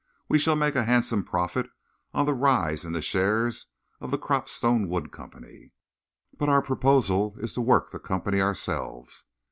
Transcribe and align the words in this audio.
We 0.27 0.39
shall 0.39 0.55
make 0.55 0.73
a 0.73 0.83
handsome 0.85 1.23
profit 1.23 1.69
on 2.11 2.25
the 2.25 2.33
rise 2.33 2.85
in 2.85 2.91
the 2.91 3.03
shares 3.03 3.67
of 3.99 4.09
the 4.09 4.17
Cropstone 4.17 4.87
Wood 4.87 5.11
Company, 5.11 5.73
but 6.39 6.49
our 6.49 6.63
proposal 6.63 7.35
is 7.37 7.53
to 7.53 7.61
work 7.61 7.91
the 7.91 7.99
company 7.99 8.41
ourselves. 8.41 9.25